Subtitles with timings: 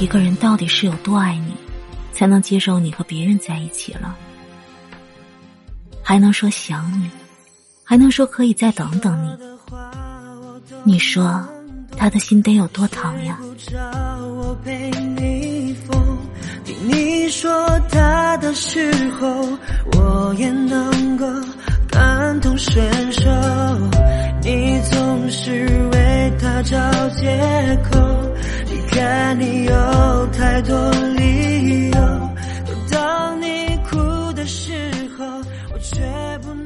[0.00, 1.54] 一个人到底是有多爱你，
[2.12, 4.16] 才能接受你和别人在一起了？
[6.02, 7.08] 还能说想你，
[7.84, 9.30] 还能说可以再等等你？
[10.84, 11.46] 你说
[11.96, 13.38] 他的心得有多疼呀？
[16.88, 19.28] 你说他的时候，
[19.92, 20.05] 我
[22.76, 23.30] 分手，
[24.42, 25.50] 你总是
[25.92, 26.78] 为他找
[27.16, 27.26] 借
[27.90, 27.98] 口，
[28.70, 31.96] 离开你有太多理由，
[32.66, 33.46] 可当你
[33.88, 33.96] 哭
[34.34, 35.24] 的时候，
[35.72, 36.02] 我却
[36.42, 36.65] 不能。